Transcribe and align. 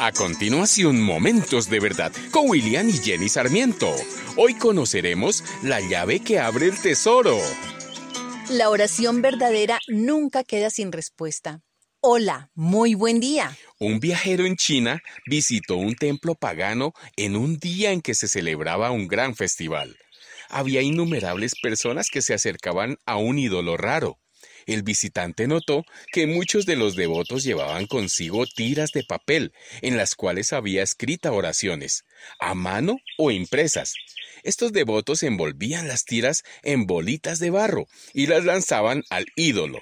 A 0.00 0.12
continuación, 0.12 1.02
Momentos 1.02 1.68
de 1.68 1.80
Verdad 1.80 2.12
con 2.30 2.48
William 2.48 2.88
y 2.88 2.92
Jenny 2.92 3.28
Sarmiento. 3.28 3.92
Hoy 4.36 4.54
conoceremos 4.54 5.42
la 5.64 5.80
llave 5.80 6.20
que 6.20 6.38
abre 6.38 6.66
el 6.66 6.80
tesoro. 6.80 7.36
La 8.48 8.70
oración 8.70 9.22
verdadera 9.22 9.80
nunca 9.88 10.44
queda 10.44 10.70
sin 10.70 10.92
respuesta. 10.92 11.62
Hola, 12.00 12.48
muy 12.54 12.94
buen 12.94 13.18
día. 13.18 13.58
Un 13.80 13.98
viajero 13.98 14.46
en 14.46 14.54
China 14.54 15.02
visitó 15.26 15.74
un 15.74 15.96
templo 15.96 16.36
pagano 16.36 16.92
en 17.16 17.34
un 17.34 17.58
día 17.58 17.90
en 17.90 18.00
que 18.00 18.14
se 18.14 18.28
celebraba 18.28 18.92
un 18.92 19.08
gran 19.08 19.34
festival. 19.34 19.96
Había 20.48 20.80
innumerables 20.80 21.54
personas 21.60 22.06
que 22.08 22.22
se 22.22 22.34
acercaban 22.34 22.98
a 23.04 23.16
un 23.16 23.36
ídolo 23.36 23.76
raro 23.76 24.20
el 24.68 24.82
visitante 24.82 25.46
notó 25.48 25.84
que 26.12 26.26
muchos 26.26 26.66
de 26.66 26.76
los 26.76 26.94
devotos 26.94 27.42
llevaban 27.42 27.86
consigo 27.86 28.46
tiras 28.46 28.92
de 28.92 29.02
papel 29.02 29.52
en 29.82 29.96
las 29.96 30.14
cuales 30.14 30.52
había 30.52 30.82
escritas 30.82 31.32
oraciones, 31.32 32.04
a 32.38 32.54
mano 32.54 32.98
o 33.16 33.30
impresas. 33.30 33.94
Estos 34.42 34.72
devotos 34.72 35.22
envolvían 35.22 35.88
las 35.88 36.04
tiras 36.04 36.44
en 36.62 36.86
bolitas 36.86 37.38
de 37.38 37.50
barro 37.50 37.86
y 38.12 38.26
las 38.26 38.44
lanzaban 38.44 39.02
al 39.10 39.26
ídolo. 39.36 39.80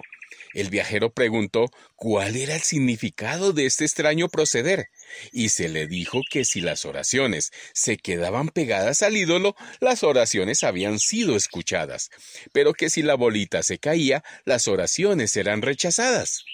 El 0.57 0.71
viajero 0.71 1.13
preguntó 1.13 1.71
cuál 1.97 2.35
era 2.35 2.55
el 2.55 2.63
significado 2.63 3.53
de 3.53 3.67
este 3.67 3.85
extraño 3.85 4.31
proceder, 4.31 4.89
y 5.31 5.51
se 5.51 5.69
le 5.69 5.87
dijo 5.87 6.23
que 6.31 6.47
si 6.47 6.63
las 6.63 6.87
oraciones 6.87 7.51
se 7.75 7.99
quedaban 7.99 8.49
pegadas 8.49 9.03
al 9.03 9.19
ídolo, 9.19 9.55
las 9.81 10.03
oraciones 10.03 10.65
habían 10.65 10.99
sido 10.99 11.37
escuchadas, 11.37 12.09
pero 12.55 12.73
que 12.73 12.89
si 12.89 13.03
la 13.03 13.17
bolita 13.17 13.63
se 13.63 13.77
caía, 13.79 14.25
las 14.47 14.67
oraciones 14.67 15.37
eran 15.37 15.61
rechazadas. 15.61 16.47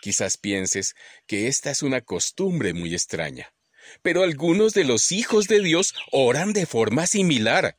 Quizás 0.00 0.38
pienses 0.38 0.94
que 1.26 1.46
esta 1.46 1.70
es 1.70 1.82
una 1.82 2.00
costumbre 2.00 2.72
muy 2.72 2.94
extraña, 2.94 3.52
pero 4.00 4.22
algunos 4.22 4.72
de 4.72 4.84
los 4.84 5.12
hijos 5.12 5.46
de 5.46 5.60
Dios 5.60 5.94
oran 6.10 6.54
de 6.54 6.64
forma 6.64 7.06
similar. 7.06 7.76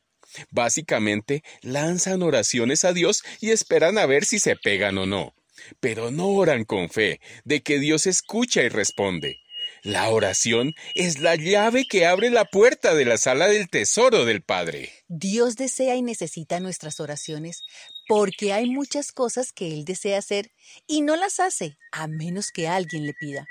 Básicamente, 0.50 1.42
lanzan 1.62 2.22
oraciones 2.22 2.84
a 2.84 2.92
Dios 2.92 3.22
y 3.40 3.50
esperan 3.50 3.98
a 3.98 4.06
ver 4.06 4.24
si 4.24 4.38
se 4.38 4.56
pegan 4.56 4.98
o 4.98 5.06
no. 5.06 5.34
Pero 5.80 6.10
no 6.10 6.28
oran 6.28 6.64
con 6.64 6.88
fe 6.88 7.20
de 7.44 7.62
que 7.62 7.78
Dios 7.78 8.06
escucha 8.06 8.62
y 8.62 8.68
responde. 8.68 9.40
La 9.82 10.10
oración 10.10 10.74
es 10.94 11.18
la 11.18 11.34
llave 11.34 11.86
que 11.86 12.06
abre 12.06 12.30
la 12.30 12.44
puerta 12.44 12.94
de 12.94 13.04
la 13.04 13.16
sala 13.16 13.48
del 13.48 13.68
tesoro 13.68 14.24
del 14.24 14.42
Padre. 14.42 14.92
Dios 15.08 15.56
desea 15.56 15.96
y 15.96 16.02
necesita 16.02 16.60
nuestras 16.60 17.00
oraciones 17.00 17.62
porque 18.06 18.52
hay 18.52 18.70
muchas 18.70 19.10
cosas 19.10 19.52
que 19.52 19.72
Él 19.72 19.84
desea 19.84 20.18
hacer 20.18 20.52
y 20.86 21.02
no 21.02 21.16
las 21.16 21.40
hace 21.40 21.78
a 21.90 22.06
menos 22.06 22.52
que 22.52 22.68
alguien 22.68 23.06
le 23.06 23.14
pida. 23.14 23.46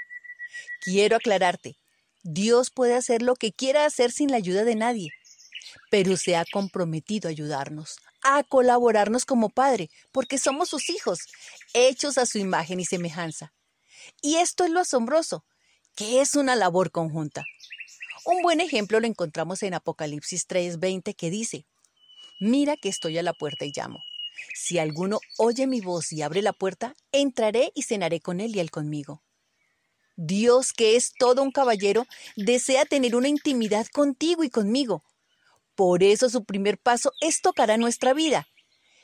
Quiero 0.79 1.17
aclararte, 1.17 1.75
Dios 2.23 2.69
puede 2.71 2.95
hacer 2.95 3.21
lo 3.21 3.35
que 3.35 3.51
quiera 3.51 3.85
hacer 3.85 4.11
sin 4.11 4.31
la 4.31 4.37
ayuda 4.37 4.63
de 4.63 4.75
nadie 4.75 5.09
pero 5.91 6.15
se 6.15 6.37
ha 6.37 6.45
comprometido 6.45 7.27
a 7.27 7.31
ayudarnos, 7.31 7.97
a 8.23 8.43
colaborarnos 8.43 9.25
como 9.25 9.49
Padre, 9.49 9.89
porque 10.13 10.37
somos 10.37 10.69
sus 10.69 10.89
hijos, 10.89 11.19
hechos 11.73 12.17
a 12.17 12.25
su 12.25 12.37
imagen 12.37 12.79
y 12.79 12.85
semejanza. 12.85 13.53
Y 14.21 14.37
esto 14.37 14.63
es 14.63 14.71
lo 14.71 14.79
asombroso, 14.79 15.43
que 15.95 16.21
es 16.21 16.35
una 16.35 16.55
labor 16.55 16.91
conjunta. 16.91 17.43
Un 18.23 18.41
buen 18.41 18.61
ejemplo 18.61 19.01
lo 19.01 19.05
encontramos 19.05 19.63
en 19.63 19.73
Apocalipsis 19.73 20.47
3:20 20.47 21.13
que 21.13 21.29
dice, 21.29 21.65
Mira 22.39 22.77
que 22.77 22.87
estoy 22.87 23.17
a 23.17 23.23
la 23.23 23.33
puerta 23.33 23.65
y 23.65 23.73
llamo. 23.75 23.99
Si 24.55 24.79
alguno 24.79 25.19
oye 25.37 25.67
mi 25.67 25.81
voz 25.81 26.13
y 26.13 26.21
abre 26.21 26.41
la 26.41 26.53
puerta, 26.53 26.95
entraré 27.11 27.73
y 27.75 27.83
cenaré 27.83 28.21
con 28.21 28.39
él 28.39 28.55
y 28.55 28.61
él 28.61 28.71
conmigo. 28.71 29.23
Dios, 30.15 30.71
que 30.71 30.95
es 30.95 31.11
todo 31.19 31.43
un 31.43 31.51
caballero, 31.51 32.05
desea 32.37 32.85
tener 32.85 33.15
una 33.15 33.27
intimidad 33.27 33.87
contigo 33.87 34.45
y 34.45 34.49
conmigo, 34.49 35.03
por 35.75 36.03
eso 36.03 36.29
su 36.29 36.43
primer 36.43 36.77
paso 36.77 37.11
es 37.21 37.41
tocar 37.41 37.71
a 37.71 37.77
nuestra 37.77 38.13
vida. 38.13 38.47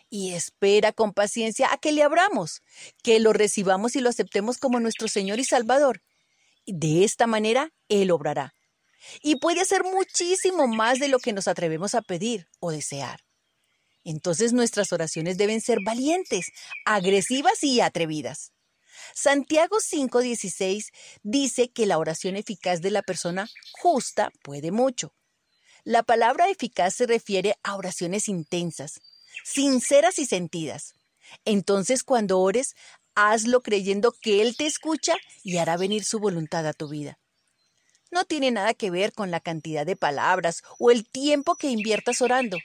Y 0.09 0.33
espera 0.33 0.93
con 0.93 1.13
paciencia 1.13 1.71
a 1.71 1.77
que 1.77 1.91
le 1.91 2.03
abramos, 2.03 2.61
que 3.03 3.19
lo 3.19 3.33
recibamos 3.33 3.95
y 3.95 3.99
lo 3.99 4.09
aceptemos 4.09 4.57
como 4.57 4.79
nuestro 4.79 5.07
Señor 5.07 5.39
y 5.39 5.43
Salvador. 5.43 6.01
De 6.65 7.03
esta 7.03 7.27
manera, 7.27 7.73
Él 7.89 8.11
obrará. 8.11 8.53
Y 9.21 9.37
puede 9.37 9.61
hacer 9.61 9.83
muchísimo 9.83 10.67
más 10.67 10.99
de 10.99 11.07
lo 11.07 11.19
que 11.19 11.33
nos 11.33 11.47
atrevemos 11.47 11.95
a 11.95 12.01
pedir 12.01 12.47
o 12.59 12.71
desear. 12.71 13.21
Entonces 14.03 14.53
nuestras 14.53 14.93
oraciones 14.93 15.37
deben 15.37 15.59
ser 15.59 15.79
valientes, 15.85 16.47
agresivas 16.85 17.63
y 17.63 17.81
atrevidas. 17.81 18.53
Santiago 19.13 19.77
5:16 19.79 20.91
dice 21.23 21.69
que 21.69 21.85
la 21.85 21.97
oración 21.97 22.37
eficaz 22.37 22.81
de 22.81 22.91
la 22.91 23.01
persona 23.01 23.49
justa 23.81 24.31
puede 24.43 24.71
mucho. 24.71 25.13
La 25.87 26.03
palabra 26.03 26.49
eficaz 26.49 26.95
se 26.95 27.07
refiere 27.07 27.55
a 27.63 27.77
oraciones 27.77 28.27
intensas, 28.27 28.99
sinceras 29.45 30.19
y 30.19 30.25
sentidas. 30.25 30.95
Entonces 31.45 32.03
cuando 32.03 32.41
ores, 32.41 32.75
hazlo 33.15 33.63
creyendo 33.63 34.11
que 34.11 34.41
Él 34.41 34.57
te 34.57 34.65
escucha 34.65 35.15
y 35.45 35.59
hará 35.59 35.77
venir 35.77 36.03
su 36.03 36.19
voluntad 36.19 36.67
a 36.67 36.73
tu 36.73 36.89
vida. 36.89 37.19
No 38.11 38.25
tiene 38.25 38.51
nada 38.51 38.73
que 38.73 38.91
ver 38.91 39.13
con 39.13 39.31
la 39.31 39.39
cantidad 39.39 39.85
de 39.85 39.95
palabras 39.95 40.61
o 40.77 40.91
el 40.91 41.07
tiempo 41.07 41.55
que 41.55 41.69
inviertas 41.69 42.21
orando. 42.21 42.57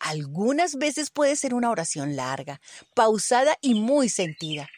Algunas 0.00 0.74
veces 0.74 1.10
puede 1.10 1.36
ser 1.36 1.54
una 1.54 1.70
oración 1.70 2.16
larga, 2.16 2.60
pausada 2.96 3.58
y 3.60 3.74
muy 3.74 4.08
sentida. 4.08 4.68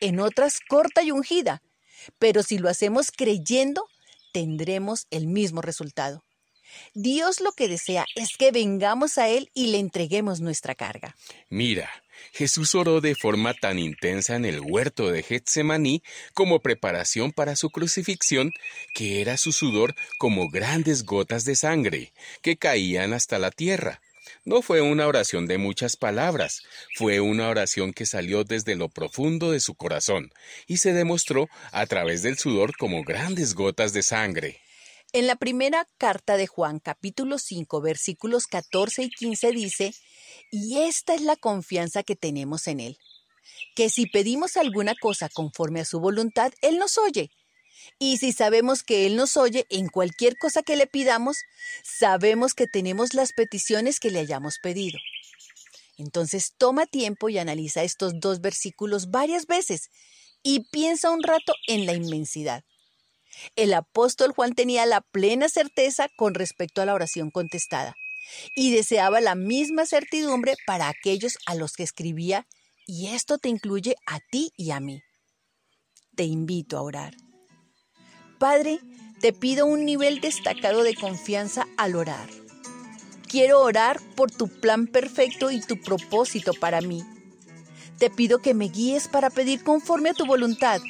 En 0.00 0.18
otras 0.18 0.58
corta 0.68 1.04
y 1.04 1.12
ungida. 1.12 1.62
Pero 2.18 2.42
si 2.42 2.58
lo 2.58 2.68
hacemos 2.68 3.12
creyendo, 3.12 3.86
tendremos 4.32 5.06
el 5.12 5.28
mismo 5.28 5.62
resultado. 5.62 6.24
Dios 6.94 7.40
lo 7.40 7.52
que 7.52 7.68
desea 7.68 8.06
es 8.14 8.36
que 8.36 8.52
vengamos 8.52 9.18
a 9.18 9.28
Él 9.28 9.50
y 9.54 9.68
le 9.68 9.78
entreguemos 9.78 10.40
nuestra 10.40 10.74
carga. 10.74 11.16
Mira, 11.48 11.90
Jesús 12.32 12.74
oró 12.74 13.00
de 13.00 13.14
forma 13.14 13.54
tan 13.54 13.78
intensa 13.78 14.36
en 14.36 14.44
el 14.44 14.60
huerto 14.60 15.10
de 15.10 15.22
Getsemaní 15.22 16.02
como 16.32 16.60
preparación 16.60 17.32
para 17.32 17.56
su 17.56 17.70
crucifixión, 17.70 18.50
que 18.94 19.20
era 19.20 19.36
su 19.36 19.52
sudor 19.52 19.94
como 20.18 20.48
grandes 20.48 21.04
gotas 21.04 21.44
de 21.44 21.56
sangre 21.56 22.12
que 22.42 22.56
caían 22.56 23.12
hasta 23.12 23.38
la 23.38 23.50
tierra. 23.50 24.00
No 24.44 24.62
fue 24.62 24.80
una 24.80 25.06
oración 25.06 25.46
de 25.46 25.58
muchas 25.58 25.96
palabras, 25.96 26.62
fue 26.96 27.20
una 27.20 27.48
oración 27.48 27.92
que 27.92 28.06
salió 28.06 28.44
desde 28.44 28.74
lo 28.74 28.88
profundo 28.88 29.50
de 29.50 29.60
su 29.60 29.74
corazón 29.74 30.32
y 30.66 30.78
se 30.78 30.92
demostró 30.92 31.48
a 31.72 31.86
través 31.86 32.22
del 32.22 32.38
sudor 32.38 32.76
como 32.76 33.04
grandes 33.04 33.54
gotas 33.54 33.92
de 33.92 34.02
sangre. 34.02 34.63
En 35.14 35.28
la 35.28 35.36
primera 35.36 35.88
carta 35.96 36.36
de 36.36 36.48
Juan, 36.48 36.80
capítulo 36.80 37.38
5, 37.38 37.80
versículos 37.80 38.48
14 38.48 39.04
y 39.04 39.10
15 39.10 39.52
dice, 39.52 39.94
y 40.50 40.78
esta 40.80 41.14
es 41.14 41.20
la 41.20 41.36
confianza 41.36 42.02
que 42.02 42.16
tenemos 42.16 42.66
en 42.66 42.80
Él, 42.80 42.98
que 43.76 43.90
si 43.90 44.06
pedimos 44.06 44.56
alguna 44.56 44.96
cosa 45.00 45.28
conforme 45.28 45.78
a 45.78 45.84
su 45.84 46.00
voluntad, 46.00 46.52
Él 46.62 46.78
nos 46.78 46.98
oye. 46.98 47.30
Y 48.00 48.16
si 48.16 48.32
sabemos 48.32 48.82
que 48.82 49.06
Él 49.06 49.14
nos 49.14 49.36
oye 49.36 49.66
en 49.70 49.86
cualquier 49.86 50.36
cosa 50.36 50.64
que 50.64 50.74
le 50.74 50.88
pidamos, 50.88 51.36
sabemos 51.84 52.52
que 52.54 52.66
tenemos 52.66 53.14
las 53.14 53.32
peticiones 53.32 54.00
que 54.00 54.10
le 54.10 54.18
hayamos 54.18 54.58
pedido. 54.60 54.98
Entonces 55.96 56.54
toma 56.58 56.86
tiempo 56.86 57.28
y 57.28 57.38
analiza 57.38 57.84
estos 57.84 58.18
dos 58.18 58.40
versículos 58.40 59.12
varias 59.12 59.46
veces 59.46 59.90
y 60.42 60.68
piensa 60.72 61.10
un 61.10 61.22
rato 61.22 61.54
en 61.68 61.86
la 61.86 61.92
inmensidad 61.92 62.64
el 63.56 63.74
apóstol 63.74 64.32
Juan 64.32 64.54
tenía 64.54 64.86
la 64.86 65.00
plena 65.00 65.48
certeza 65.48 66.08
con 66.16 66.34
respecto 66.34 66.82
a 66.82 66.86
la 66.86 66.94
oración 66.94 67.30
contestada 67.30 67.94
y 68.54 68.72
deseaba 68.72 69.20
la 69.20 69.34
misma 69.34 69.86
certidumbre 69.86 70.54
para 70.66 70.88
aquellos 70.88 71.38
a 71.46 71.54
los 71.54 71.72
que 71.74 71.82
escribía 71.82 72.46
y 72.86 73.08
esto 73.08 73.38
te 73.38 73.48
incluye 73.48 73.96
a 74.06 74.20
ti 74.30 74.52
y 74.56 74.70
a 74.70 74.80
mí. 74.80 75.02
Te 76.14 76.24
invito 76.24 76.78
a 76.78 76.82
orar. 76.82 77.14
Padre, 78.38 78.80
te 79.20 79.32
pido 79.32 79.66
un 79.66 79.84
nivel 79.84 80.20
destacado 80.20 80.82
de 80.82 80.94
confianza 80.94 81.66
al 81.76 81.96
orar. 81.96 82.28
Quiero 83.28 83.60
orar 83.60 84.00
por 84.14 84.30
tu 84.30 84.48
plan 84.48 84.86
perfecto 84.86 85.50
y 85.50 85.60
tu 85.60 85.80
propósito 85.80 86.52
para 86.54 86.80
mí. 86.80 87.02
Te 87.98 88.10
pido 88.10 88.40
que 88.40 88.54
me 88.54 88.68
guíes 88.68 89.08
para 89.08 89.30
pedir 89.30 89.62
conforme 89.64 90.10
a 90.10 90.14
tu 90.14 90.26
voluntad 90.26 90.80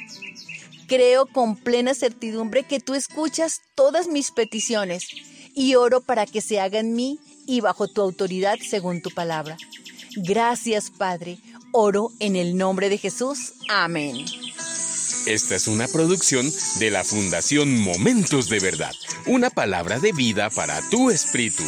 Creo 0.87 1.25
con 1.25 1.55
plena 1.55 1.93
certidumbre 1.93 2.63
que 2.63 2.79
tú 2.79 2.93
escuchas 2.93 3.61
todas 3.75 4.07
mis 4.07 4.31
peticiones 4.31 5.07
y 5.55 5.75
oro 5.75 6.01
para 6.01 6.25
que 6.25 6.41
se 6.41 6.59
haga 6.59 6.79
en 6.79 6.93
mí 6.93 7.19
y 7.47 7.61
bajo 7.61 7.87
tu 7.87 8.01
autoridad 8.01 8.57
según 8.59 9.01
tu 9.01 9.09
palabra. 9.09 9.57
Gracias, 10.15 10.91
Padre. 10.91 11.37
Oro 11.71 12.11
en 12.19 12.35
el 12.35 12.57
nombre 12.57 12.89
de 12.89 12.97
Jesús. 12.97 13.53
Amén. 13.69 14.25
Esta 15.25 15.55
es 15.55 15.67
una 15.67 15.87
producción 15.87 16.51
de 16.79 16.91
la 16.91 17.03
Fundación 17.03 17.79
Momentos 17.79 18.47
de 18.47 18.59
Verdad, 18.59 18.93
una 19.25 19.49
palabra 19.49 19.99
de 19.99 20.11
vida 20.11 20.51
para 20.51 20.79
tu 20.91 21.09
espíritu. 21.09 21.63